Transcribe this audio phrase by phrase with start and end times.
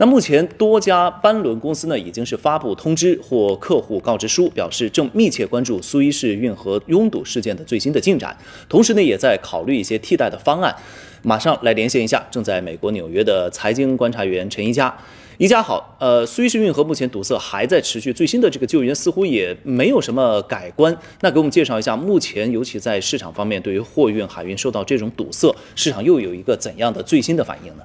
[0.00, 8.36] 那目前多家班轮公司呢，已经是发布通知或客户告知书，表示正密切关注苏伊士运河拥堵事件的最新的进展，
[8.68, 10.72] 同时呢，也在考虑一些替代的方案。
[11.22, 14.96] 马上来连线一下正在美国纽约的财经观察员陈一佳。
[15.36, 20.96] 一佳好，呃，苏伊士运河目前堵塞还在持续，最新的这个救援似乎也没有什么改观。
[21.22, 27.82] 那给我们介绍一下，目前尤其在市场方面，对于货运海运受到这种堵塞，市场又有一个怎样的最新的反应呢？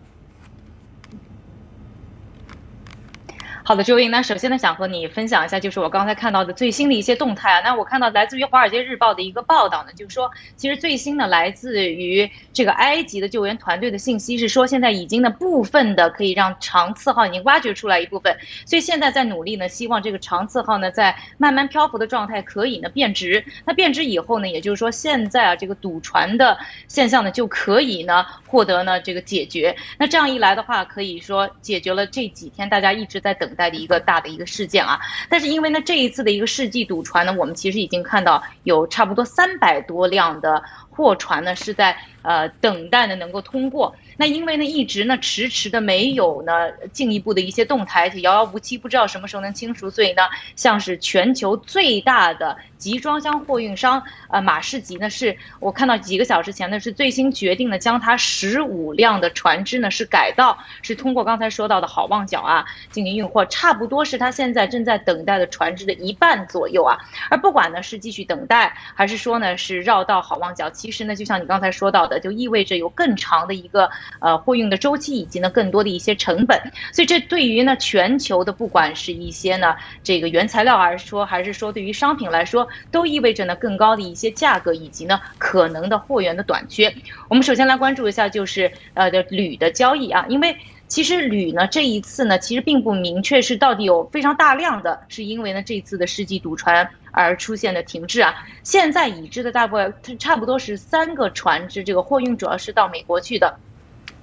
[3.66, 7.62] 好的，周英，那首先呢，想和你分享一下，就是我刚才看到的最新的一些动态啊。
[7.64, 23.46] 那我看到来自于《华尔街日报》的一个报道呢，就是说，其实最新的来自于这个埃及的救援团队的信息是说，现在已经呢部分的可以让长次号已经挖掘出来一部分，所以现在在努力呢，希望这个长次号呢在慢慢漂浮的状态可以呢变直。
[23.64, 26.58] 那变直以后呢，也就是说现在啊这个堵船的
[26.90, 29.78] 现象呢就可以呢获得呢这个解决。
[29.98, 33.53] 那这样一来的话，可以说解决了这几天大家一直在等。
[33.56, 35.00] 待的一个大的一个事件啊，
[35.30, 40.64] 但是因为呢这一次的一个世纪堵船呢，我们其实已经看到有差不多三百多辆的
[40.94, 43.96] 货船呢是在呃等待呢能够通过。
[44.16, 49.90] 那因为呢一直呢迟迟的没有呢进一步的一些动态，遥遥无期，不知道什么时候能清除。
[49.90, 50.22] 所以呢，
[50.56, 67.00] 像是全球最大的集装箱货运商呃马士基呢，是我看到几个小时前呢是最新决定呢将它十五辆的船只呢是改道，是通过刚才说到的好望角啊进行运货，差不多是它现在正在等待的船只的一半左右啊。
[67.30, 73.90] 而不管呢是继续等待，还是说呢是绕道好望角，其实呢就像你刚才说到的，就意味着有更长的一个。
[74.20, 76.60] 呃，货运的周期以及呢更多的一些成本，
[76.92, 86.94] 所以这对于呢全球的不管是一些呢这个原材料还是说，还是说对于商品来说，都意味着呢更高的一些价格以及呢可能的货源的短缺。
[87.30, 90.58] 我们首先来关注一下就是呃的铝的交易啊，因为
[90.94, 98.36] 其实铝呢这一次呢其实并不明确是到底有非常大量的，是因为呢这次的世纪堵船而出现的停滞啊。
[98.62, 103.58] 现在已知的大部分差不多是三个船只，这个货运主要是到美国去的。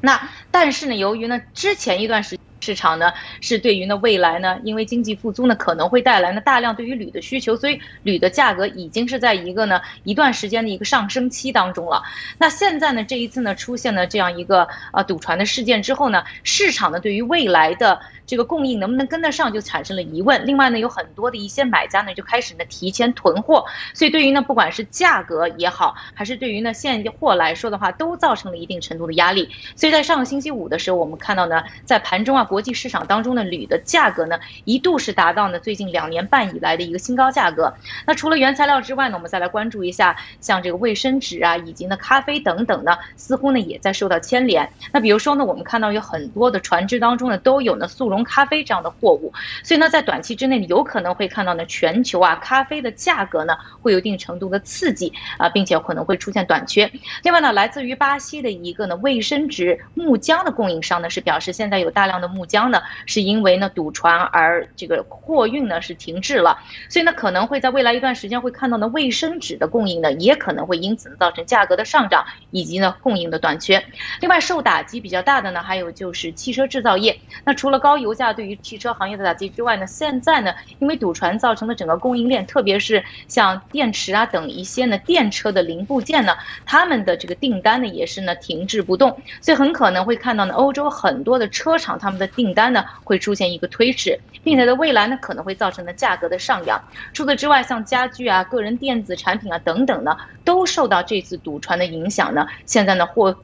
[0.01, 12.03] 那但是呢，由于呢之前一段时市场呢是对于呢未来呢，因为经济复苏呢可能会带来呢大量对于铝的需求，所以铝的价格已经是在一个呢一段时间的一个上升期当中了。
[12.39, 18.01] 那现在呢这一次呢出现了这样一个呃堵船的事件之后呢，市场呢对于未来的。
[18.27, 20.47] 这个供应能不能跟得上，就产生了疑问。
[20.47, 29.51] 另外呢，有很多的一些买家呢，就开始呢提前囤货，所以对于呢，不管是价格也好，还是对于呢现货来说的话，都造成了一定程度的压力。
[29.75, 37.73] 所以在上个星期五的时候，我们看到呢，在盘中啊，国际市场当中的铝的价格呢，一度是达到呢最近两年半以来的一个新高价格。
[38.07, 44.71] 那除了原材料之外呢，我们再来关注一下，像这个卫生纸啊，以及呢咖啡等等呢，似乎呢也在受到牵连。
[44.93, 48.25] 那比如说呢，我们看到有很多的船只当中呢，都有呢速溶。
[48.25, 49.33] 咖啡这样的货物，
[49.65, 56.93] 所以呢，在短期之内有可能会看到呢，全球啊咖啡的价格呢会有一定程度的刺激啊，并且可能会出现短缺。
[57.23, 66.59] 另外呢，来自于巴西的一个呢卫生纸木浆的供应商呢是表示，现在有大量的木怒江呢是因为呢堵船而这个货运呢是停滞了，
[66.89, 73.83] 所以呢可能会在未来一段时间会看到呢卫生纸的供应呢也可能会因此造成价格的上涨以及呢供应的短缺。
[74.21, 78.11] 另外受打击比较大的呢还有就是汽车制造业，那除了高油。
[78.11, 86.37] 油价对于汽车行业的打击之外呢，现在呢，因为堵船造成的整个供应链，特别是像电池啊等一些呢电车的零部件呢，
[86.67, 96.83] 他们的这个订单呢也是呢停滞不动，所以很可能会看到呢欧洲很多的车厂他们的订单呢会出现一个推迟，并且在未来呢可能会造成呢价格的上扬。
[97.13, 103.37] 除此之外，像家具啊、个人电子产品啊等等呢，都受到这次堵船的影响呢，现在呢或。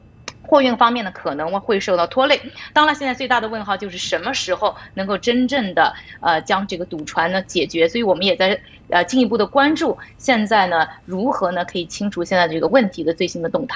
[0.49, 2.39] 货运方面呢，可能会受到拖累。
[2.71, 7.89] 当然，现在最大的问号就是什么时候能够真正的呃将这个堵船呢解决。
[7.89, 8.57] 所以我们也在
[8.89, 13.75] 呃进一步的关注，现在呢如何呢可以清除现在这个问题的最新的动态。